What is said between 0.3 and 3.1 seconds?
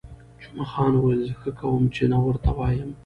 جمعه خان وویل: زه ښه کوم، چې نه ورته وایم.